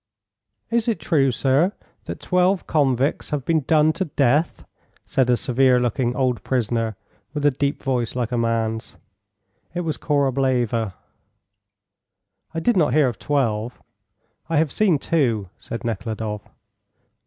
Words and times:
"Is 0.71 0.87
it 0.87 0.99
true, 0.99 1.31
sir, 1.31 1.73
that 2.05 2.19
12 2.19 2.65
convicts 2.65 3.29
have 3.29 3.45
been 3.45 3.59
done 3.61 3.93
to 3.93 4.05
death?" 4.05 4.65
said 5.05 5.29
a 5.29 5.37
severe 5.37 5.79
looking 5.79 6.15
old 6.15 6.43
prisoner 6.43 6.95
with 7.35 7.45
a 7.45 7.51
deep 7.51 7.83
voice 7.83 8.15
like 8.15 8.31
a 8.31 8.37
man's. 8.39 8.95
It 9.75 9.81
was 9.81 9.97
Korableva. 9.97 10.95
"I 12.51 12.59
did 12.59 12.75
not 12.75 12.93
hear 12.95 13.07
of 13.09 13.19
12; 13.19 13.79
I 14.49 14.57
have 14.57 14.71
seen 14.71 14.97
two," 14.97 15.49
said 15.59 15.83
Nekhludoff. 15.83 16.49